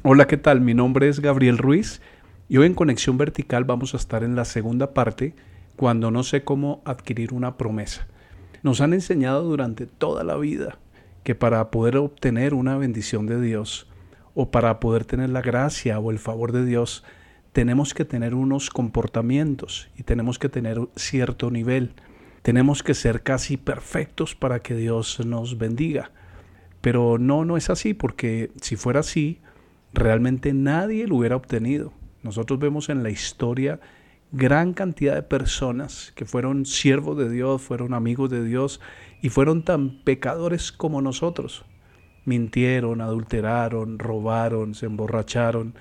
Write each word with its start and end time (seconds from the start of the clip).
Hola, 0.00 0.26
¿qué 0.26 0.38
tal? 0.38 0.62
Mi 0.62 0.72
nombre 0.72 1.08
es 1.08 1.20
Gabriel 1.20 1.58
Ruiz 1.58 2.00
y 2.48 2.56
hoy 2.56 2.66
en 2.66 2.74
Conexión 2.74 3.18
Vertical 3.18 3.64
vamos 3.64 3.92
a 3.92 3.98
estar 3.98 4.24
en 4.24 4.34
la 4.34 4.46
segunda 4.46 4.94
parte 4.94 5.34
cuando 5.76 6.10
no 6.10 6.22
sé 6.22 6.44
cómo 6.44 6.80
adquirir 6.86 7.34
una 7.34 7.58
promesa. 7.58 8.06
Nos 8.62 8.80
han 8.80 8.94
enseñado 8.94 9.42
durante 9.42 9.86
toda 9.86 10.24
la 10.24 10.36
vida 10.36 10.78
que 11.24 11.34
para 11.34 11.70
poder 11.70 11.98
obtener 11.98 12.54
una 12.54 12.78
bendición 12.78 13.26
de 13.26 13.40
Dios 13.40 13.86
o 14.34 14.50
para 14.50 14.80
poder 14.80 15.04
tener 15.04 15.28
la 15.28 15.42
gracia 15.42 15.98
o 15.98 16.10
el 16.10 16.18
favor 16.18 16.52
de 16.52 16.64
Dios, 16.64 17.04
tenemos 17.52 17.92
que 17.92 18.06
tener 18.06 18.34
unos 18.34 18.70
comportamientos 18.70 19.90
y 19.98 20.04
tenemos 20.04 20.38
que 20.38 20.48
tener 20.48 20.80
cierto 20.96 21.50
nivel. 21.50 21.92
Tenemos 22.40 22.82
que 22.82 22.94
ser 22.94 23.22
casi 23.22 23.58
perfectos 23.58 24.34
para 24.34 24.60
que 24.60 24.74
Dios 24.74 25.20
nos 25.26 25.58
bendiga. 25.58 26.12
Pero 26.80 27.18
no, 27.18 27.44
no 27.44 27.56
es 27.56 27.68
así, 27.68 27.92
porque 27.94 28.50
si 28.60 28.76
fuera 28.76 29.00
así, 29.00 29.40
realmente 29.92 30.52
nadie 30.52 31.06
lo 31.06 31.16
hubiera 31.16 31.36
obtenido. 31.36 31.92
Nosotros 32.22 32.58
vemos 32.58 32.88
en 32.88 33.02
la 33.02 33.10
historia 33.10 33.80
gran 34.32 34.72
cantidad 34.72 35.14
de 35.14 35.22
personas 35.22 36.12
que 36.16 36.24
fueron 36.24 36.64
siervos 36.64 37.18
de 37.18 37.28
Dios, 37.28 37.60
fueron 37.60 37.92
amigos 37.92 38.30
de 38.30 38.42
Dios 38.42 38.80
y 39.20 39.28
fueron 39.28 39.62
tan 39.62 40.02
pecadores 40.02 40.72
como 40.72 41.02
nosotros. 41.02 41.64
Mintieron, 42.24 43.00
adulteraron, 43.00 43.98
robaron, 43.98 44.74
se 44.74 44.86
emborracharon, 44.86 45.74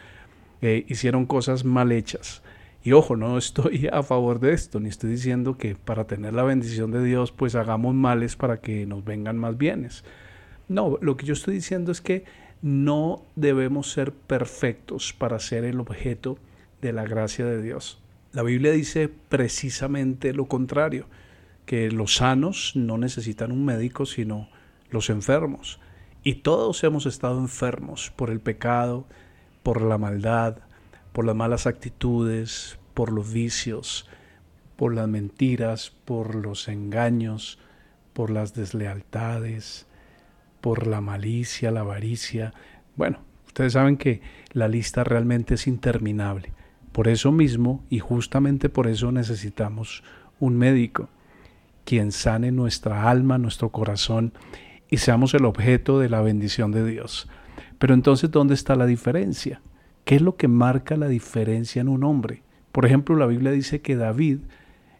eh, 0.62 0.86
hicieron 0.90 1.26
cosas 1.26 1.64
mal 1.64 1.92
hechas. 1.92 2.44
Y 2.84 2.92
ojo, 2.92 3.16
no 3.16 3.38
estoy 3.38 3.88
a 3.94 4.04
favor 4.04 4.40
de 4.40 4.54
esto, 4.54 4.80
ni 4.80 4.90
estoy 4.90 5.12
diciendo 5.12 5.58
que 5.58 5.76
para 5.76 6.06
tener 6.06 6.34
la 6.34 6.44
bendición 6.44 6.92
de 6.92 7.04
Dios 7.04 7.32
pues 7.32 7.56
hagamos 7.56 7.96
males 7.96 8.36
para 8.36 8.60
que 8.60 8.86
nos 8.86 9.06
vengan 9.06 9.38
más 9.38 9.58
bienes. 9.58 10.04
No, 10.68 10.98
lo 11.02 11.16
que 11.16 11.26
yo 11.26 11.34
estoy 11.34 11.56
diciendo 11.56 11.92
es 11.92 12.02
que 12.02 12.26
no 12.62 13.24
debemos 13.36 13.92
ser 13.92 14.14
perfectos 14.14 15.14
para 15.14 15.40
ser 15.40 15.64
el 15.64 15.80
objeto 15.80 16.38
de 16.82 16.94
la 16.94 17.04
gracia 17.04 17.46
de 17.46 17.62
Dios. 17.62 18.00
La 18.34 18.44
Biblia 18.44 18.72
dice 18.72 19.10
precisamente 19.10 20.34
lo 20.34 20.46
contrario, 20.46 21.08
que 21.66 21.92
los 21.92 22.16
sanos 22.16 22.74
no 22.76 22.98
necesitan 22.98 23.52
un 23.52 23.66
médico, 23.66 24.06
sino 24.06 24.50
los 24.90 25.10
enfermos. 25.10 25.80
Y 26.24 26.36
todos 26.36 26.84
hemos 26.84 27.06
estado 27.06 27.40
enfermos 27.40 28.12
por 28.16 28.30
el 28.30 28.40
pecado, 28.40 29.08
por 29.64 29.82
la 29.82 29.98
maldad, 29.98 30.58
por 31.14 31.26
las 31.26 31.36
malas 31.36 31.68
actitudes, 31.68 32.78
por 32.94 33.12
los 33.12 33.32
vicios, 33.32 34.08
por 34.76 34.94
las 34.94 35.08
mentiras, 35.08 35.94
por 36.06 36.36
los 36.36 36.68
engaños, 36.68 37.60
por 38.14 38.30
las 38.30 38.54
deslealtades, 38.54 39.88
por 40.62 40.88
la 40.88 41.02
malicia, 41.02 41.72
la 41.72 41.82
avaricia. 41.82 42.54
Bueno, 42.96 43.20
ustedes 43.48 43.74
saben 43.74 43.98
que 43.98 44.22
la 44.54 44.68
lista 44.68 45.04
realmente 45.04 45.56
es 45.56 45.68
interminable. 45.68 46.54
Por 46.92 47.08
eso 47.08 47.32
mismo 47.32 47.84
y 47.90 48.00
justamente 48.00 48.70
por 48.70 48.88
eso 48.88 49.12
necesitamos 49.12 50.04
un 50.40 50.58
médico, 50.58 51.10
quien 51.84 52.12
sane 52.12 52.52
nuestra 52.52 53.10
alma, 53.10 53.38
nuestro 53.38 53.70
corazón 53.70 54.34
y 54.90 54.98
seamos 54.98 55.34
el 55.34 55.46
objeto 55.46 56.00
de 56.00 56.10
la 56.10 56.22
bendición 56.22 56.72
de 56.72 56.86
Dios. 56.86 57.30
Pero 57.80 57.94
entonces, 57.94 58.30
¿dónde 58.30 58.54
está 58.54 58.76
la 58.76 58.86
diferencia? 58.86 59.62
¿Qué 60.06 60.16
es 60.16 60.22
lo 60.22 60.36
que 60.36 60.48
marca 60.48 60.98
la 60.98 61.08
diferencia 61.08 61.82
en 61.82 61.88
un 61.88 62.04
hombre? 62.04 62.44
Por 62.72 62.86
ejemplo, 62.86 63.16
la 63.16 63.26
Biblia 63.26 63.52
dice 63.52 63.82
que 63.82 63.96
David 63.96 64.40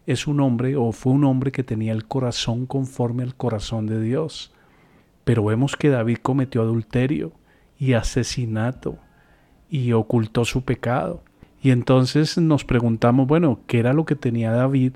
es 0.06 0.26
un 0.26 0.40
hombre 0.40 0.76
o 0.76 0.92
fue 0.92 1.12
un 1.12 1.24
hombre 1.24 1.52
que 1.52 1.62
tenía 1.62 1.92
el 1.92 2.06
corazón 2.06 2.66
conforme 2.66 3.22
al 3.22 3.34
corazón 3.34 3.86
de 3.86 4.00
Dios. 4.00 4.52
Pero 5.24 5.44
vemos 5.44 5.76
que 5.76 5.88
David 5.88 6.18
cometió 6.22 6.62
adulterio 6.62 7.32
y 7.78 7.92
asesinato 7.94 8.98
y 9.68 9.92
ocultó 9.92 10.44
su 10.44 10.64
pecado. 10.64 11.22
Y 11.62 11.70
entonces 11.70 12.38
nos 12.38 12.64
preguntamos, 12.64 13.26
bueno, 13.26 13.60
¿qué 13.66 13.78
era 13.78 13.92
lo 13.92 14.04
que 14.04 14.16
tenía 14.16 14.50
David 14.50 14.94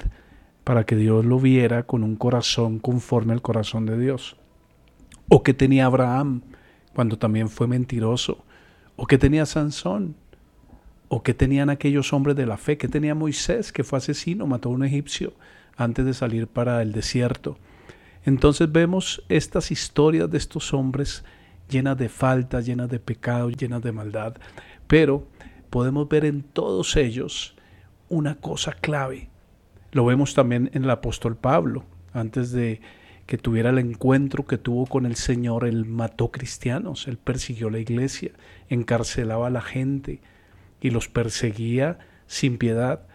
para 0.65 0.85
que 0.85 0.97
Dios 0.97 1.25
lo 1.25 1.39
viera 1.39 1.85
con 1.85 2.03
un 2.03 2.17
corazón 2.17 2.81
conforme 2.81 3.33
al 3.33 3.43
corazón 3.43 3.87
de 3.87 3.99
Dios? 3.99 4.37
¿O 5.29 5.43
qué 5.43 5.55
tenía 5.55 5.87
Abraham 5.87 6.43
cuando 6.93 7.19
también 7.19 7.49
fue 7.49 7.69
mentiroso? 7.69 8.45
¿O 8.97 9.07
qué 9.07 9.19
tenía 9.19 9.47
Sansón? 9.47 10.17
¿O 11.09 11.23
qué 11.23 11.35
tenían 11.35 11.71
aquellos 11.71 12.13
hombres 12.13 12.35
de 12.37 12.47
la 12.47 12.57
fe? 12.57 12.79
¿Qué 12.79 12.89
tenía 12.89 13.15
Moisés 13.15 13.73
que 13.73 13.85
fue 13.85 13.99
asesino, 13.99 14.47
mató 14.47 14.69
a 14.69 14.73
un 14.73 14.85
egipcio 14.85 15.35
antes 15.77 16.05
de 16.05 16.15
salir 16.15 16.49
para 16.49 16.83
el 16.83 16.93
desierto? 16.93 17.59
Entonces 18.27 18.71
vemos 18.71 19.23
estas 19.29 19.71
historias 19.71 20.29
de 20.29 20.37
estos 20.37 20.75
hombres 20.75 21.25
llenas 21.69 21.97
de 21.97 22.09
faltas, 22.09 22.67
llenas 22.67 22.91
de 22.91 22.99
pecado, 22.99 23.51
llenas 23.51 23.83
de 23.83 23.93
maldad, 23.93 24.35
pero 24.89 25.29
podemos 25.71 26.09
ver 26.09 26.25
en 26.25 26.43
todos 26.43 26.97
ellos 26.97 27.55
una 28.09 28.35
cosa 28.35 28.73
clave. 28.73 29.31
Lo 29.93 30.05
vemos 30.05 30.35
también 30.35 30.71
en 30.75 30.83
el 30.83 30.91
apóstol 30.91 31.37
Pablo, 31.37 31.85
antes 32.13 32.51
de 32.51 32.81
que 33.27 33.39
tuviera 33.39 33.71
el 33.71 33.79
encuentro 33.79 34.45
que 34.45 34.59
tuvo 34.59 34.87
con 34.87 35.07
el 35.07 35.15
Señor, 35.15 35.65
él 35.65 35.85
mató 35.85 36.33
cristianos, 36.33 37.07
él 37.07 37.19
persiguió 37.19 37.71
la 37.71 37.79
iglesia, 37.79 38.33
encarcelaba 38.69 39.47
a 39.47 39.51
la 39.51 39.63
gente 39.63 40.21
y 40.81 40.91
los 40.91 41.09
perseguía 41.09 41.99
sin 42.27 42.59
piedad, 42.59 43.07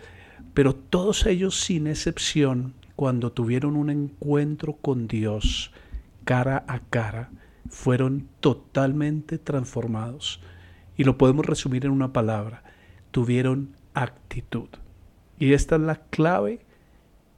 pero 0.53 0.73
todos 0.73 1.25
ellos 1.25 1.59
sin 1.59 1.87
excepción 1.87 2.75
cuando 3.01 3.31
tuvieron 3.31 3.77
un 3.77 3.89
encuentro 3.89 4.73
con 4.73 5.07
Dios 5.07 5.71
cara 6.23 6.63
a 6.67 6.81
cara, 6.81 7.31
fueron 7.67 8.27
totalmente 8.41 9.39
transformados. 9.39 10.39
Y 10.95 11.03
lo 11.03 11.17
podemos 11.17 11.47
resumir 11.47 11.85
en 11.85 11.93
una 11.93 12.13
palabra, 12.13 12.61
tuvieron 13.09 13.75
actitud. 13.95 14.67
Y 15.39 15.53
esta 15.53 15.77
es 15.77 15.81
la 15.81 15.95
clave 15.95 16.63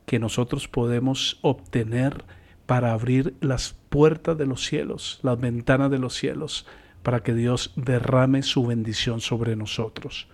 que 0.05 0.19
nosotros 0.19 0.67
podemos 0.67 1.39
obtener 1.43 2.25
para 2.65 2.91
abrir 2.91 3.33
las 3.39 3.73
puertas 3.87 4.37
de 4.37 4.45
los 4.45 4.65
cielos, 4.65 5.21
las 5.23 5.39
ventanas 5.39 5.89
de 5.89 5.99
los 5.99 6.13
cielos, 6.13 6.67
para 7.03 7.23
que 7.23 7.33
Dios 7.33 7.71
derrame 7.77 8.43
su 8.43 8.65
bendición 8.65 9.21
sobre 9.21 9.55
nosotros. 9.55 10.27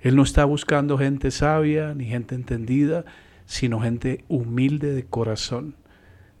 Él 0.00 0.16
no 0.16 0.22
está 0.22 0.46
buscando 0.46 0.96
gente 0.96 1.30
sabia 1.32 1.92
ni 1.92 2.06
gente 2.06 2.34
entendida, 2.34 3.04
sino 3.46 3.80
gente 3.80 4.24
humilde 4.28 4.94
de 4.94 5.04
corazón. 5.04 5.74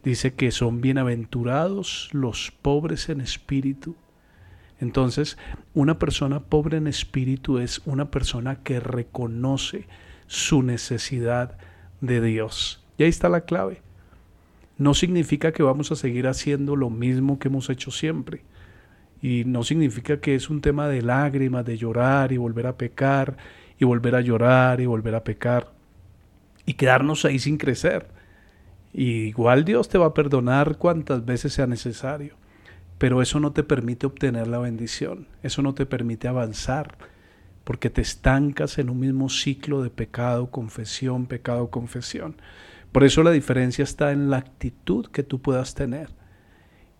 Dice 0.02 0.34
que 0.34 0.50
son 0.50 0.80
bienaventurados 0.80 2.10
los 2.12 2.50
pobres 2.50 3.08
en 3.08 3.20
espíritu. 3.20 3.96
Entonces, 4.80 5.38
una 5.72 5.98
persona 5.98 6.40
pobre 6.40 6.76
en 6.76 6.86
espíritu 6.86 7.58
es 7.58 7.80
una 7.86 8.10
persona 8.10 8.56
que 8.56 8.80
reconoce 8.80 9.86
su 10.26 10.62
necesidad 10.62 11.56
de 12.00 12.20
Dios. 12.20 12.84
Y 12.98 13.04
ahí 13.04 13.08
está 13.08 13.28
la 13.28 13.42
clave. 13.42 13.80
No 14.76 14.92
significa 14.94 15.52
que 15.52 15.62
vamos 15.62 15.92
a 15.92 15.96
seguir 15.96 16.26
haciendo 16.26 16.76
lo 16.76 16.90
mismo 16.90 17.38
que 17.38 17.48
hemos 17.48 17.70
hecho 17.70 17.90
siempre. 17.90 18.42
Y 19.22 19.44
no 19.46 19.62
significa 19.62 20.20
que 20.20 20.34
es 20.34 20.50
un 20.50 20.60
tema 20.60 20.88
de 20.88 21.00
lágrimas, 21.00 21.64
de 21.64 21.78
llorar 21.78 22.32
y 22.32 22.36
volver 22.36 22.66
a 22.66 22.76
pecar, 22.76 23.36
y 23.78 23.84
volver 23.84 24.16
a 24.16 24.20
llorar 24.20 24.80
y 24.80 24.86
volver 24.86 25.14
a 25.14 25.24
pecar 25.24 25.72
y 26.66 26.74
quedarnos 26.74 27.24
ahí 27.24 27.38
sin 27.38 27.56
crecer. 27.56 28.08
Igual 28.92 29.64
Dios 29.64 29.88
te 29.88 29.98
va 29.98 30.06
a 30.06 30.14
perdonar 30.14 30.78
cuantas 30.78 31.24
veces 31.24 31.52
sea 31.52 31.66
necesario, 31.66 32.36
pero 32.98 33.22
eso 33.22 33.40
no 33.40 33.52
te 33.52 33.64
permite 33.64 34.06
obtener 34.06 34.46
la 34.46 34.58
bendición, 34.58 35.26
eso 35.42 35.62
no 35.62 35.74
te 35.74 35.84
permite 35.84 36.28
avanzar, 36.28 36.96
porque 37.64 37.90
te 37.90 38.02
estancas 38.02 38.78
en 38.78 38.90
un 38.90 39.00
mismo 39.00 39.28
ciclo 39.28 39.82
de 39.82 39.90
pecado, 39.90 40.50
confesión, 40.50 41.26
pecado, 41.26 41.70
confesión. 41.70 42.36
Por 42.92 43.02
eso 43.02 43.24
la 43.24 43.32
diferencia 43.32 43.82
está 43.82 44.12
en 44.12 44.30
la 44.30 44.36
actitud 44.36 45.06
que 45.06 45.24
tú 45.24 45.42
puedas 45.42 45.74
tener. 45.74 46.10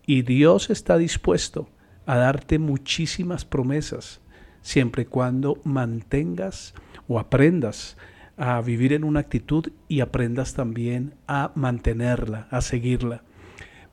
Y 0.05 0.23
Dios 0.23 0.69
está 0.69 0.97
dispuesto 0.97 1.69
a 2.05 2.17
darte 2.17 2.59
muchísimas 2.59 3.45
promesas, 3.45 4.19
siempre 4.61 5.03
y 5.03 5.05
cuando 5.05 5.61
mantengas 5.63 6.73
o 7.07 7.19
aprendas 7.19 7.95
a 8.37 8.59
vivir 8.61 8.93
en 8.93 9.03
una 9.03 9.21
actitud 9.21 9.71
y 9.87 10.01
aprendas 10.01 10.53
también 10.53 11.13
a 11.27 11.51
mantenerla, 11.55 12.47
a 12.51 12.61
seguirla. 12.61 13.23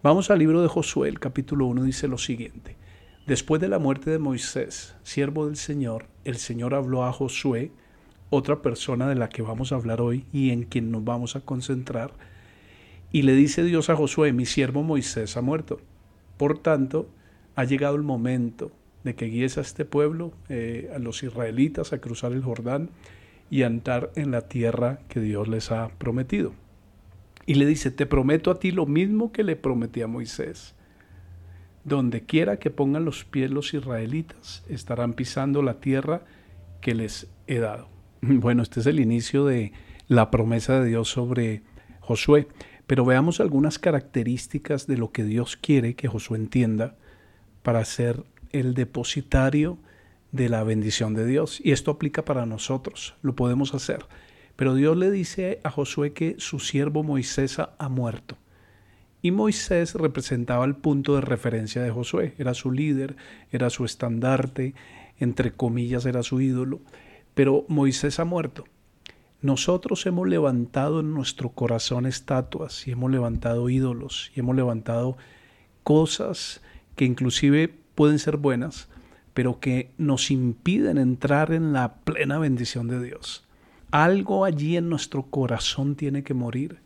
Vamos 0.03 0.31
al 0.31 0.41
libro 0.41 0.63
de 0.63 0.69
Josué, 0.69 1.09
el 1.09 1.21
capítulo 1.21 1.67
1 1.67 1.85
dice 1.85 2.09
lo 2.09 2.19
siguiente. 2.19 2.77
Después 3.27 3.61
de 3.61 3.69
la 3.69 3.79
muerte 3.79 4.11
de 4.11 4.19
Moisés, 4.19 4.97
siervo 5.05 5.47
del 5.47 5.57
Señor, 5.57 6.07
el 6.25 6.37
Señor 6.37 6.75
habló 6.75 7.05
a 7.05 7.13
Josué, 7.13 7.71
otra 8.31 8.63
persona 8.63 9.09
de 9.09 9.15
la 9.15 9.29
que 9.29 9.43
vamos 9.43 9.71
a 9.71 9.77
hablar 9.77 10.01
hoy 10.01 10.27
y 10.33 10.51
en 10.51 10.65
quien 10.65 10.91
nos 10.91 11.05
vamos 11.05 11.37
a 11.37 11.41
concentrar, 11.41 12.13
y 13.13 13.23
le 13.23 13.35
dice 13.35 13.63
Dios 13.63 13.91
a 13.91 13.97
Josué, 13.97 14.33
mi 14.33 14.47
siervo 14.47 14.83
Moisés 14.83 15.37
ha 15.37 15.43
muerto. 15.43 15.81
Por 16.37 16.59
tanto, 16.59 17.09
ha 17.55 17.65
llegado 17.65 17.95
el 17.95 18.03
momento 18.03 18.73
de 19.05 19.15
que 19.15 19.27
guíes 19.27 19.59
a 19.59 19.61
este 19.61 19.85
pueblo, 19.85 20.33
eh, 20.49 20.91
a 20.97 20.99
los 20.99 21.23
israelitas, 21.23 21.93
a 21.93 21.99
cruzar 21.99 22.33
el 22.33 22.43
Jordán 22.43 22.91
y 23.53 23.65
andar 23.65 24.13
en 24.17 24.31
la 24.31 24.49
tierra 24.49 25.01
que 25.11 25.21
Dios 25.21 25.47
les 25.47 25.73
ha 25.73 25.91
prometido. 25.99 26.55
Y 27.45 27.57
le 27.57 27.67
dice, 27.67 27.91
te 27.91 28.07
prometo 28.07 28.51
a 28.51 28.59
ti 28.59 28.71
lo 28.71 28.87
mismo 28.87 29.31
que 29.31 29.45
le 29.45 29.57
prometí 29.57 30.01
a 30.01 30.07
Moisés. 30.07 30.75
Donde 31.85 32.23
quiera 32.23 32.57
que 32.57 32.71
pongan 32.71 33.05
los 33.05 33.27
pies 33.27 33.51
los 33.51 33.75
israelitas, 33.75 34.65
estarán 34.71 35.13
pisando 35.13 35.61
la 35.61 35.81
tierra 35.81 36.23
que 36.81 36.95
les 36.95 37.29
he 37.47 37.59
dado. 37.59 37.91
Bueno, 38.23 38.63
este 38.63 38.81
es 38.81 38.87
el 38.87 39.01
inicio 39.01 39.45
de 39.45 39.73
la 40.09 40.31
promesa 40.31 40.81
de 40.81 40.89
Dios 40.89 41.09
sobre 41.09 41.61
Josué, 42.01 42.49
pero 42.87 43.05
veamos 43.05 43.39
algunas 43.39 43.79
características 43.79 44.87
de 44.87 44.97
lo 44.97 45.13
que 45.13 45.25
Dios 45.25 45.59
quiere 45.59 45.95
que 45.95 46.09
Josué 46.09 46.39
entienda 46.39 46.97
para 47.63 47.85
ser 47.85 48.25
el 48.53 48.73
depositario 48.73 49.77
de 50.33 50.49
la 50.49 50.65
bendición 50.65 51.15
de 51.15 51.25
Dios. 51.25 51.61
Y 51.63 51.71
esto 51.73 51.93
aplica 51.93 52.25
para 52.25 52.47
nosotros, 52.47 53.15
lo 53.23 53.37
podemos 53.37 53.75
hacer. 53.75 54.07
Pero 54.57 54.75
Dios 54.75 54.97
le 54.97 55.11
dice 55.11 55.61
a 55.63 55.71
Josué 55.71 56.13
que 56.13 56.35
su 56.39 56.59
siervo 56.59 57.05
Moisés 57.05 57.59
ha 57.59 57.89
muerto. 57.89 58.37
Y 59.25 59.31
Moisés 59.31 59.95
representaba 59.95 60.65
el 60.65 60.75
punto 60.75 61.15
de 61.15 61.21
referencia 61.21 61.81
de 61.81 61.93
Josué, 61.93 62.35
era 62.39 62.55
su 62.55 62.73
líder, 62.73 63.15
era 63.53 63.71
su 63.71 63.85
estandarte, 63.85 64.75
entre 65.21 65.53
comillas 65.53 66.07
era 66.07 66.25
su 66.25 66.41
ídolo, 66.41 66.81
pero 67.35 67.65
Moisés 67.69 68.19
ha 68.19 68.25
muerto. 68.25 68.65
Nosotros 69.41 70.07
hemos 70.07 70.29
levantado 70.29 71.01
en 71.01 71.15
nuestro 71.15 71.51
corazón 71.51 72.07
estatuas 72.07 72.87
y 72.89 72.91
hemos 72.91 73.13
levantado 73.13 73.69
ídolos 73.69 74.33
y 74.35 74.41
hemos 74.41 74.57
levantado 74.57 75.17
cosas 75.85 76.61
que 76.97 77.05
inclusive 77.05 77.73
pueden 77.95 78.19
ser 78.19 78.39
buenas, 78.39 78.89
pero 79.35 79.61
que 79.61 79.91
nos 79.99 80.31
impiden 80.31 80.99
entrar 80.99 81.53
en 81.53 81.73
la 81.73 81.95
plena 81.95 82.39
bendición 82.39 82.89
de 82.89 83.03
Dios. 83.03 83.45
Algo 83.91 84.45
allí 84.45 84.77
en 84.77 84.89
nuestro 84.89 85.25
corazón 85.25 85.97
tiene 85.97 86.23
que 86.23 86.35
morir. 86.35 86.79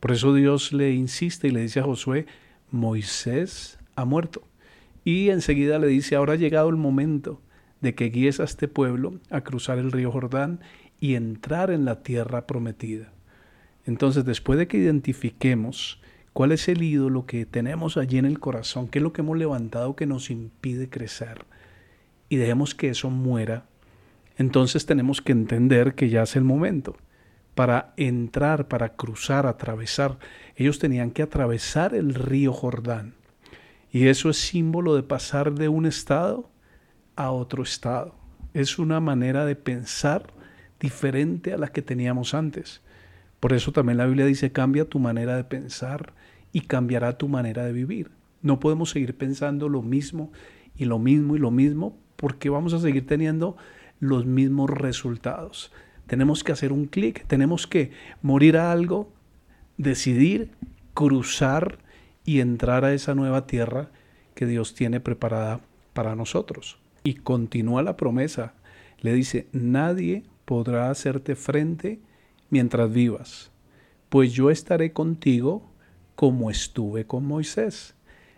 Por 0.00 0.12
eso 0.12 0.34
Dios 0.34 0.72
le 0.72 0.92
insiste 0.92 1.48
y 1.48 1.50
le 1.50 1.62
dice 1.62 1.80
a 1.80 1.84
Josué, 1.84 2.26
Moisés 2.70 3.78
ha 3.94 4.04
muerto. 4.04 4.42
Y 5.04 5.30
enseguida 5.30 5.78
le 5.78 5.86
dice, 5.88 6.16
ahora 6.16 6.34
ha 6.34 6.36
llegado 6.36 6.68
el 6.68 6.76
momento 6.76 7.40
de 7.80 7.94
que 7.94 8.10
guíes 8.10 8.40
a 8.40 8.44
este 8.44 8.68
pueblo 8.68 9.14
a 9.30 9.42
cruzar 9.42 9.78
el 9.78 9.92
río 9.92 10.12
Jordán 10.12 10.60
y 11.00 11.14
entrar 11.14 11.70
en 11.70 11.84
la 11.84 12.02
tierra 12.02 12.46
prometida. 12.46 13.12
Entonces, 13.84 14.24
después 14.24 14.58
de 14.58 14.68
que 14.68 14.78
identifiquemos 14.78 16.00
cuál 16.32 16.52
es 16.52 16.68
el 16.68 16.82
ídolo 16.82 17.26
que 17.26 17.44
tenemos 17.44 17.96
allí 17.96 18.18
en 18.18 18.24
el 18.24 18.38
corazón, 18.38 18.88
qué 18.88 19.00
es 19.00 19.02
lo 19.02 19.12
que 19.12 19.22
hemos 19.22 19.36
levantado 19.36 19.96
que 19.96 20.06
nos 20.06 20.30
impide 20.30 20.88
crecer, 20.88 21.44
y 22.32 22.36
dejemos 22.36 22.74
que 22.74 22.88
eso 22.88 23.10
muera, 23.10 23.66
entonces 24.38 24.86
tenemos 24.86 25.20
que 25.20 25.32
entender 25.32 25.94
que 25.94 26.08
ya 26.08 26.22
es 26.22 26.34
el 26.34 26.44
momento 26.44 26.96
para 27.54 27.92
entrar, 27.98 28.68
para 28.68 28.94
cruzar, 28.94 29.44
atravesar. 29.46 30.16
Ellos 30.56 30.78
tenían 30.78 31.10
que 31.10 31.20
atravesar 31.20 31.94
el 31.94 32.14
río 32.14 32.54
Jordán. 32.54 33.12
Y 33.90 34.06
eso 34.06 34.30
es 34.30 34.38
símbolo 34.38 34.96
de 34.96 35.02
pasar 35.02 35.52
de 35.52 35.68
un 35.68 35.84
estado 35.84 36.48
a 37.16 37.32
otro 37.32 37.62
estado. 37.62 38.14
Es 38.54 38.78
una 38.78 38.98
manera 38.98 39.44
de 39.44 39.54
pensar 39.54 40.32
diferente 40.80 41.52
a 41.52 41.58
la 41.58 41.68
que 41.68 41.82
teníamos 41.82 42.32
antes. 42.32 42.80
Por 43.40 43.52
eso 43.52 43.72
también 43.72 43.98
la 43.98 44.06
Biblia 44.06 44.24
dice, 44.24 44.52
cambia 44.52 44.86
tu 44.86 44.98
manera 44.98 45.36
de 45.36 45.44
pensar 45.44 46.14
y 46.50 46.62
cambiará 46.62 47.18
tu 47.18 47.28
manera 47.28 47.66
de 47.66 47.74
vivir. 47.74 48.10
No 48.40 48.58
podemos 48.58 48.88
seguir 48.88 49.18
pensando 49.18 49.68
lo 49.68 49.82
mismo 49.82 50.32
y 50.74 50.86
lo 50.86 50.98
mismo 50.98 51.36
y 51.36 51.38
lo 51.38 51.50
mismo 51.50 51.98
porque 52.22 52.50
vamos 52.50 52.72
a 52.72 52.78
seguir 52.78 53.04
teniendo 53.04 53.56
los 53.98 54.26
mismos 54.26 54.70
resultados. 54.70 55.72
Tenemos 56.06 56.44
que 56.44 56.52
hacer 56.52 56.72
un 56.72 56.84
clic, 56.86 57.26
tenemos 57.26 57.66
que 57.66 57.90
morir 58.22 58.56
a 58.56 58.70
algo, 58.70 59.12
decidir, 59.76 60.52
cruzar 60.94 61.80
y 62.24 62.38
entrar 62.38 62.84
a 62.84 62.94
esa 62.94 63.16
nueva 63.16 63.48
tierra 63.48 63.90
que 64.36 64.46
Dios 64.46 64.76
tiene 64.76 65.00
preparada 65.00 65.62
para 65.94 66.14
nosotros. 66.14 66.78
Y 67.02 67.14
continúa 67.14 67.82
la 67.82 67.96
promesa. 67.96 68.54
Le 69.00 69.14
dice, 69.14 69.48
nadie 69.50 70.22
podrá 70.44 70.90
hacerte 70.90 71.34
frente 71.34 71.98
mientras 72.50 72.92
vivas, 72.92 73.50
pues 74.10 74.32
yo 74.32 74.50
estaré 74.50 74.92
contigo 74.92 75.72
como 76.14 76.52
estuve 76.52 77.04
con 77.04 77.26
Moisés. 77.26 77.96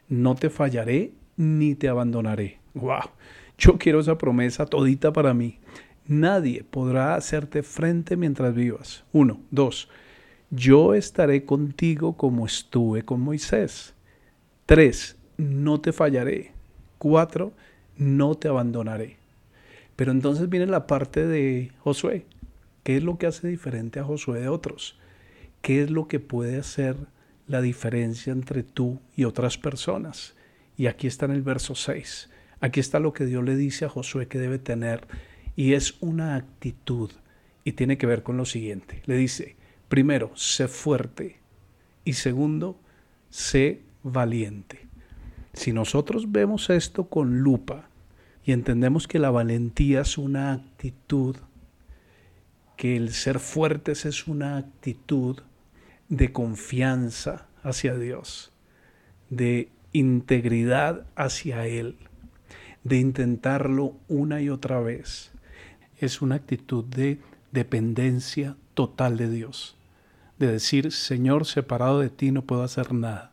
No 0.09 0.37
te 0.37 0.49
fallaré 0.49 1.13
ni 1.37 1.75
te 1.75 1.89
abandonaré. 1.89 2.61
¡Wow! 2.73 3.11
Yo 3.59 3.79
quiero 3.79 4.01
esa 4.01 4.19
promesa 4.19 4.67
todita 4.67 5.13
para 5.13 5.35
mí. 5.35 5.59
Nadie 6.07 6.65
podrá 6.65 7.15
hacerte 7.15 7.63
frente 7.63 8.17
mientras 8.17 8.55
vivas. 8.55 9.05
Uno. 9.13 9.41
Dos. 9.51 9.89
Yo 10.51 10.95
estaré 10.95 11.45
contigo 11.45 12.17
como 12.17 12.47
estuve 12.47 13.05
con 13.05 13.21
Moisés. 13.21 13.95
Tres. 14.67 15.17
No 15.37 15.81
te 15.81 15.93
fallaré. 15.93 16.53
Cuatro. 16.99 17.53
No 17.97 18.35
te 18.35 18.49
abandonaré. 18.49 19.17
Pero 19.97 20.13
entonces 20.13 20.49
viene 20.49 20.67
la 20.67 20.87
parte 20.87 21.27
de 21.27 21.71
Josué. 21.79 22.27
¿Qué 22.83 22.97
es 22.97 23.03
lo 23.03 23.17
que 23.17 23.27
hace 23.27 23.49
diferente 23.49 24.01
a 24.01 24.05
Josué 24.05 24.41
de 24.41 24.49
otros? 24.49 24.99
¿Qué 25.63 25.83
es 25.83 25.91
lo 25.91 26.09
que 26.09 26.21
puede 26.21 26.59
hacer 26.59 26.97
la 27.47 27.63
diferencia 27.63 28.33
entre 28.33 28.63
tú 28.63 29.01
y 29.17 29.25
otras 29.25 29.57
personas? 29.57 30.35
Y 30.77 30.87
aquí 30.87 31.07
está 31.07 31.25
en 31.25 31.33
el 31.33 31.43
verso 31.43 31.75
6. 31.75 32.29
Aquí 32.65 32.81
está 32.81 32.99
lo 32.99 33.13
que 33.13 33.27
Dios 33.27 33.45
le 33.45 33.57
dice 33.57 33.85
a 33.85 33.91
Josué 33.91 34.27
que 34.27 34.39
debe 34.39 34.59
tener 34.59 35.07
y 35.55 35.75
es 35.75 35.99
una 36.01 36.35
actitud 36.35 37.11
y 37.63 37.73
tiene 37.73 37.99
que 37.99 38.07
ver 38.07 38.23
con 38.23 38.39
lo 38.39 38.47
siguiente. 38.47 39.03
Le 39.05 39.19
dice, 39.19 39.57
primero, 39.91 40.35
sé 40.35 40.67
fuerte 40.67 41.41
y 42.07 42.15
segundo, 42.15 42.81
sé 43.29 43.83
valiente. 44.03 44.89
Si 45.53 45.75
nosotros 45.75 46.33
vemos 46.33 46.71
esto 46.71 47.11
con 47.11 47.41
lupa 47.41 47.91
y 48.47 48.53
entendemos 48.53 49.09
que 49.09 49.19
la 49.19 49.31
valentía 49.31 50.01
es 50.01 50.17
una 50.17 50.55
actitud, 50.55 51.37
que 52.79 52.97
el 52.97 53.13
ser 53.13 53.41
fuertes 53.41 54.07
es 54.07 54.27
una 54.27 54.57
actitud 54.57 55.41
de 56.09 56.33
confianza 56.33 57.47
hacia 57.63 57.95
Dios, 57.95 58.55
de 59.29 59.69
integridad 59.93 61.07
hacia 61.15 61.67
Él, 61.67 61.99
de 62.85 62.99
intentarlo 62.99 63.95
una 64.09 64.41
y 64.43 64.51
otra 64.51 64.81
vez, 64.81 65.33
es 65.99 66.23
una 66.23 66.37
actitud 66.37 66.85
de 66.85 67.19
dependencia 67.51 68.57
total 68.75 69.17
de 69.17 69.31
Dios. 69.31 69.77
De 70.39 70.49
decir, 70.49 70.93
Señor, 70.93 71.47
separado 71.47 72.01
de 72.01 72.11
ti 72.11 72.31
no 72.31 72.43
puedo 72.43 72.63
hacer 72.63 72.93
nada. 72.93 73.33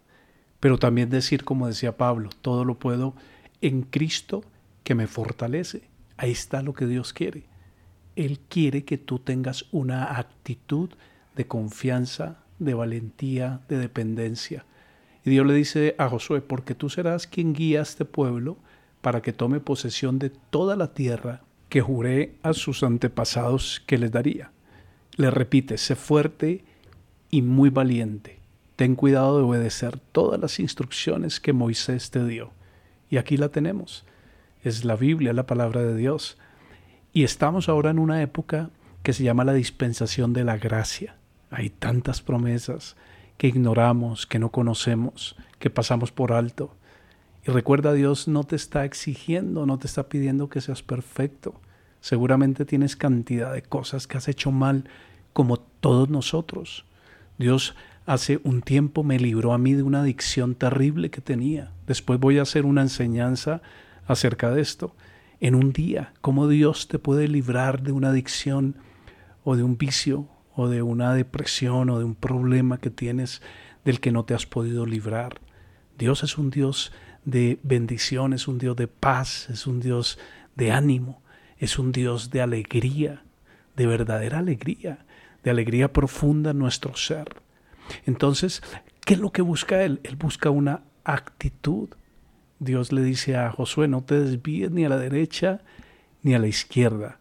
Pero 0.59 0.77
también 0.77 1.09
decir, 1.09 1.43
como 1.43 1.67
decía 1.67 1.97
Pablo, 1.97 2.29
todo 2.41 2.63
lo 2.63 2.79
puedo 2.79 3.13
en 3.61 3.81
Cristo 3.81 4.43
que 4.83 4.95
me 4.95 5.07
fortalece. 5.07 5.81
Ahí 6.17 6.31
está 6.31 6.61
lo 6.61 6.73
que 6.73 6.85
Dios 6.85 7.13
quiere. 7.13 7.43
Él 8.15 8.39
quiere 8.47 8.85
que 8.85 8.97
tú 8.97 9.19
tengas 9.19 9.65
una 9.71 10.17
actitud 10.17 10.91
de 11.35 11.47
confianza, 11.47 12.37
de 12.59 12.73
valentía, 12.73 13.61
de 13.67 13.79
dependencia. 13.79 14.65
Y 15.25 15.31
Dios 15.31 15.45
le 15.45 15.53
dice 15.53 15.95
a 15.97 16.07
Josué, 16.09 16.41
porque 16.41 16.75
tú 16.75 16.89
serás 16.89 17.25
quien 17.25 17.53
guía 17.53 17.79
a 17.79 17.83
este 17.83 18.05
pueblo 18.05 18.57
para 19.01 19.21
que 19.21 19.33
tome 19.33 19.59
posesión 19.59 20.19
de 20.19 20.29
toda 20.29 20.75
la 20.75 20.93
tierra 20.93 21.41
que 21.69 21.81
juré 21.81 22.35
a 22.43 22.53
sus 22.53 22.83
antepasados 22.83 23.81
que 23.85 23.97
les 23.97 24.11
daría. 24.11 24.51
Le 25.15 25.31
repite, 25.31 25.77
sé 25.77 25.95
fuerte 25.95 26.63
y 27.29 27.41
muy 27.41 27.69
valiente. 27.69 28.39
Ten 28.75 28.95
cuidado 28.95 29.37
de 29.37 29.43
obedecer 29.43 29.99
todas 30.11 30.39
las 30.39 30.59
instrucciones 30.59 31.39
que 31.39 31.53
Moisés 31.53 32.11
te 32.11 32.25
dio. 32.25 32.51
Y 33.09 33.17
aquí 33.17 33.37
la 33.37 33.49
tenemos. 33.49 34.05
Es 34.63 34.85
la 34.85 34.95
Biblia, 34.95 35.33
la 35.33 35.45
palabra 35.45 35.81
de 35.81 35.95
Dios. 35.95 36.37
Y 37.13 37.23
estamos 37.23 37.69
ahora 37.69 37.89
en 37.89 37.99
una 37.99 38.21
época 38.21 38.69
que 39.03 39.13
se 39.13 39.23
llama 39.23 39.43
la 39.43 39.53
dispensación 39.53 40.33
de 40.33 40.43
la 40.43 40.57
gracia. 40.57 41.15
Hay 41.49 41.69
tantas 41.69 42.21
promesas 42.21 42.95
que 43.37 43.47
ignoramos, 43.47 44.27
que 44.27 44.39
no 44.39 44.51
conocemos, 44.51 45.35
que 45.59 45.69
pasamos 45.69 46.11
por 46.11 46.31
alto. 46.31 46.75
Y 47.45 47.51
recuerda, 47.51 47.93
Dios 47.93 48.27
no 48.27 48.43
te 48.43 48.55
está 48.55 48.85
exigiendo, 48.85 49.65
no 49.65 49.79
te 49.79 49.87
está 49.87 50.09
pidiendo 50.09 50.49
que 50.49 50.61
seas 50.61 50.83
perfecto. 50.83 51.59
Seguramente 51.99 52.65
tienes 52.65 52.95
cantidad 52.95 53.53
de 53.53 53.63
cosas 53.63 54.07
que 54.07 54.17
has 54.17 54.27
hecho 54.27 54.51
mal, 54.51 54.85
como 55.33 55.57
todos 55.57 56.09
nosotros. 56.09 56.85
Dios 57.37 57.75
hace 58.05 58.39
un 58.43 58.61
tiempo 58.61 59.03
me 59.03 59.19
libró 59.19 59.53
a 59.53 59.57
mí 59.57 59.73
de 59.73 59.83
una 59.83 60.01
adicción 60.01 60.55
terrible 60.55 61.09
que 61.09 61.21
tenía. 61.21 61.71
Después 61.87 62.19
voy 62.19 62.37
a 62.37 62.43
hacer 62.43 62.65
una 62.65 62.81
enseñanza 62.81 63.61
acerca 64.05 64.51
de 64.51 64.61
esto. 64.61 64.95
En 65.39 65.55
un 65.55 65.73
día, 65.73 66.13
cómo 66.21 66.47
Dios 66.47 66.87
te 66.87 66.99
puede 66.99 67.27
librar 67.27 67.81
de 67.81 67.91
una 67.91 68.09
adicción 68.09 68.75
o 69.43 69.55
de 69.55 69.63
un 69.63 69.77
vicio 69.77 70.27
o 70.55 70.67
de 70.67 70.83
una 70.83 71.13
depresión 71.15 71.89
o 71.89 71.97
de 71.97 72.05
un 72.05 72.15
problema 72.15 72.77
que 72.77 72.91
tienes 72.91 73.41
del 73.83 73.99
que 73.99 74.11
no 74.11 74.25
te 74.25 74.35
has 74.35 74.45
podido 74.45 74.85
librar. 74.85 75.41
Dios 75.97 76.23
es 76.23 76.37
un 76.37 76.51
Dios 76.51 76.91
de 77.25 77.59
bendición, 77.63 78.33
es 78.33 78.47
un 78.47 78.57
Dios 78.57 78.75
de 78.75 78.87
paz, 78.87 79.49
es 79.49 79.67
un 79.67 79.79
Dios 79.79 80.19
de 80.55 80.71
ánimo, 80.71 81.21
es 81.57 81.79
un 81.79 81.91
Dios 81.91 82.29
de 82.29 82.41
alegría, 82.41 83.23
de 83.75 83.87
verdadera 83.87 84.39
alegría, 84.39 85.05
de 85.43 85.51
alegría 85.51 85.93
profunda 85.93 86.51
en 86.51 86.59
nuestro 86.59 86.95
ser. 86.95 87.41
Entonces, 88.05 88.61
¿qué 89.05 89.15
es 89.15 89.19
lo 89.19 89.31
que 89.31 89.41
busca 89.41 89.83
Él? 89.83 89.99
Él 90.03 90.15
busca 90.15 90.49
una 90.49 90.81
actitud 91.03 91.89
Dios 92.61 92.91
le 92.91 93.01
dice 93.01 93.35
a 93.37 93.49
Josué, 93.49 93.87
no 93.87 94.03
te 94.03 94.19
desvíes 94.19 94.69
ni 94.69 94.85
a 94.85 94.89
la 94.89 94.99
derecha 94.99 95.61
ni 96.21 96.35
a 96.35 96.39
la 96.39 96.45
izquierda. 96.45 97.19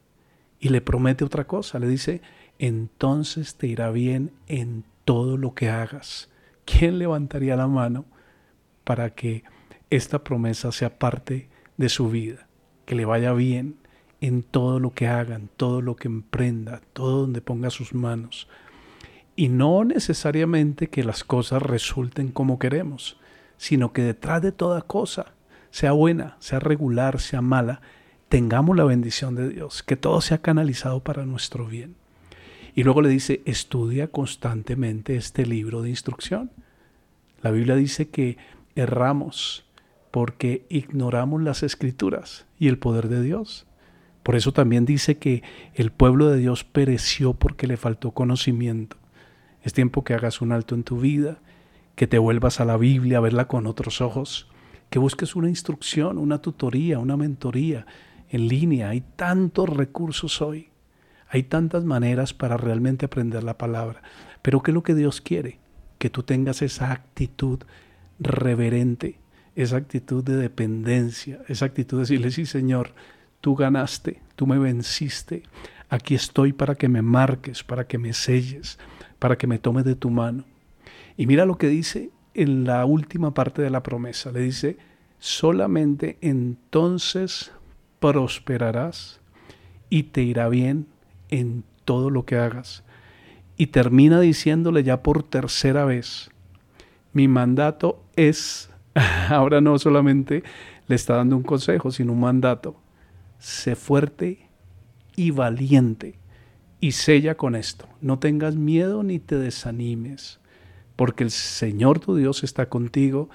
Y 0.61 0.69
le 0.69 0.83
promete 0.83 1.25
otra 1.25 1.47
cosa, 1.47 1.79
le 1.79 1.89
dice, 1.89 2.21
entonces 2.59 3.55
te 3.55 3.67
irá 3.67 3.91
bien 3.91 4.33
en 4.49 4.85
todo 5.07 5.39
lo 5.39 5.55
que 5.55 5.71
hagas. 5.71 6.29
¿Quién 6.67 6.99
levantaría 6.99 7.57
la 7.57 7.67
mano 7.67 8.05
para 8.85 9.15
que 9.15 9.45
esta 9.91 10.25
promesa 10.25 10.73
sea 10.73 10.99
parte 10.99 11.49
de 11.77 11.89
su 11.89 12.11
vida? 12.11 12.47
Que 12.87 12.95
le 12.95 13.05
vaya 13.05 13.33
bien 13.33 13.77
en 14.21 14.43
todo 14.43 14.81
lo 14.81 14.93
que 14.93 15.09
haga, 15.09 15.37
en 15.37 15.49
todo 15.49 15.83
lo 15.83 15.97
que 15.97 16.09
emprenda, 16.09 16.81
todo 16.93 17.23
donde 17.23 17.41
ponga 17.41 17.71
sus 17.71 17.95
manos. 17.95 18.49
Y 19.37 19.49
no 19.49 19.85
necesariamente 19.85 20.89
que 20.89 21.05
las 21.05 21.25
cosas 21.25 21.63
resulten 21.63 22.31
como 22.31 22.59
queremos, 22.59 23.19
sino 23.57 23.93
que 23.93 24.03
detrás 24.03 24.43
de 24.43 24.53
toda 24.53 24.83
cosa, 24.83 25.33
sea 25.71 25.93
buena, 25.93 26.37
sea 26.41 26.59
regular, 26.59 27.21
sea 27.21 27.41
mala, 27.41 27.81
tengamos 28.29 28.77
la 28.77 28.85
bendición 28.85 29.35
de 29.35 29.49
Dios, 29.49 29.83
que 29.83 29.97
todo 29.97 30.21
sea 30.21 30.39
canalizado 30.39 31.01
para 31.01 31.25
nuestro 31.27 31.67
bien. 31.67 31.97
Y 32.75 32.85
luego 32.85 33.03
le 33.03 33.09
dice, 33.09 33.43
estudia 33.47 34.09
constantemente 34.09 35.17
este 35.17 35.45
libro 35.45 35.83
de 35.83 35.91
instrucción. 35.91 36.51
La 37.43 37.51
Biblia 37.51 37.75
dice 37.75 38.09
que 38.09 38.37
erramos 38.77 39.65
porque 40.11 40.67
ignoramos 40.69 41.43
las 41.43 41.63
escrituras 41.63 42.47
y 42.59 42.69
el 42.69 42.79
poder 42.79 43.09
de 43.09 43.23
Dios. 43.23 43.67
Por 44.23 44.37
eso 44.37 44.53
también 44.53 44.85
dice 44.85 45.19
que 45.19 45.43
el 45.75 45.93
pueblo 45.93 46.29
de 46.29 46.39
Dios 46.39 46.65
pereció 46.65 47.35
porque 47.35 47.67
le 47.67 47.77
faltó 47.77 48.11
conocimiento. 48.11 48.97
Es 49.63 49.73
tiempo 49.73 50.05
que 50.05 50.15
hagas 50.15 50.41
un 50.41 50.53
alto 50.53 50.75
en 50.75 50.85
tu 50.85 50.99
vida, 50.99 51.39
que 51.95 52.07
te 52.07 52.19
vuelvas 52.19 52.61
a 52.61 52.65
la 52.65 52.77
Biblia 52.77 53.19
a 53.19 53.23
verla 53.23 53.47
con 53.47 53.67
otros 53.67 54.01
ojos, 54.01 54.49
que 54.91 54.99
busques 54.99 55.37
una 55.37 55.49
instrucción, 55.49 56.19
una 56.19 56.41
tutoría, 56.41 56.99
una 56.99 57.17
mentoría 57.17 57.87
en 58.31 58.49
línea. 58.49 58.91
Hay 58.91 59.03
tantos 59.17 59.69
recursos 59.69 60.41
hoy. 60.43 60.69
Hay 61.29 61.45
tantas 61.45 61.85
maneras 61.85 62.35
para 62.35 62.57
realmente 62.57 63.07
aprender 63.07 63.45
la 63.45 63.57
palabra. 63.57 64.03
Pero 64.43 64.63
¿qué 64.63 64.73
es 64.73 64.75
lo 64.75 64.83
que 64.83 64.95
Dios 64.95 65.21
quiere? 65.21 65.59
Que 65.99 66.11
tú 66.11 66.25
tengas 66.25 66.61
esa 66.63 66.91
actitud 66.91 67.61
reverente, 68.19 69.19
esa 69.63 69.77
actitud 69.77 70.25
de 70.25 70.37
dependencia, 70.37 71.41
esa 71.49 71.67
actitud 71.67 71.99
de 71.99 72.03
decirle, 72.03 72.31
sí 72.31 72.47
Señor, 72.47 72.93
tú 73.41 73.55
ganaste, 73.55 74.21
tú 74.37 74.47
me 74.47 74.59
venciste, 74.59 75.43
aquí 75.89 76.15
estoy 76.15 76.53
para 76.53 76.75
que 76.75 76.89
me 76.89 77.03
marques, 77.03 77.63
para 77.63 77.87
que 77.87 77.99
me 77.99 78.13
selles, 78.13 78.79
para 79.19 79.37
que 79.37 79.47
me 79.47 79.59
tomes 79.59 79.85
de 79.85 79.95
tu 79.95 80.11
mano. 80.11 80.45
Y 81.17 81.27
mira 81.27 81.45
lo 81.45 81.59
que 81.59 81.69
dice 81.69 82.11
en 82.35 82.65
la 82.65 82.85
última 82.85 83.35
parte 83.35 83.63
de 83.63 83.71
la 83.71 83.83
promesa, 83.83 84.33
le 84.33 84.41
dice, 84.41 84.79
solamente 85.19 86.17
entonces 86.21 87.53
prosperarás 87.99 89.21
y 89.91 90.05
te 90.05 90.23
irá 90.23 90.49
bien 90.49 90.87
en 91.29 91.65
todo 91.85 92.11
lo 92.11 92.25
que 92.25 92.37
hagas. 92.37 92.85
Y 93.57 93.67
termina 93.67 94.21
diciéndole 94.21 94.83
ya 94.83 95.03
por 95.03 95.23
tercera 95.23 95.85
vez, 95.85 96.31
mi 97.13 97.29
mandato 97.29 98.03
es, 98.17 98.70
ahora 99.29 99.61
no 99.61 99.79
solamente 99.79 100.43
le 100.89 100.97
está 100.97 101.17
dando 101.17 101.37
un 101.37 101.43
consejo, 101.43 101.91
sino 101.91 102.13
un 102.13 102.21
mandato, 102.21 102.77
sé 103.39 103.77
fuerte 103.77 104.49
y 105.17 105.31
valiente 105.31 106.19
y 106.81 106.93
sella 106.93 107.37
con 107.37 107.55
esto, 107.55 107.87
no 108.01 108.19
tengas 108.19 108.57
miedo 108.57 109.03
ni 109.03 109.19
te 109.19 109.37
desanimes, 109.37 110.41
porque 110.97 111.25
el 111.25 111.31
Señor 111.31 112.01
tu 112.01 112.17
Dios 112.17 112.43
está 112.43 112.69
contigo 112.69 113.29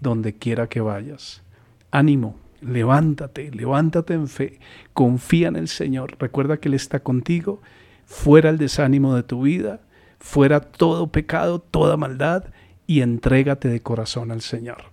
donde 0.00 0.34
quiera 0.34 0.68
que 0.68 0.80
vayas. 0.80 1.42
Ánimo, 1.90 2.36
levántate, 2.60 3.50
levántate 3.50 4.14
en 4.14 4.28
fe, 4.28 4.60
confía 4.92 5.48
en 5.48 5.56
el 5.56 5.68
Señor, 5.68 6.16
recuerda 6.18 6.58
que 6.58 6.68
Él 6.68 6.74
está 6.74 7.00
contigo, 7.00 7.60
fuera 8.06 8.50
el 8.50 8.58
desánimo 8.58 9.14
de 9.14 9.22
tu 9.22 9.42
vida, 9.42 9.80
fuera 10.18 10.60
todo 10.60 11.08
pecado, 11.08 11.58
toda 11.60 11.96
maldad, 11.96 12.44
y 12.86 13.00
entrégate 13.00 13.68
de 13.68 13.80
corazón 13.80 14.30
al 14.30 14.42
Señor. 14.42 14.91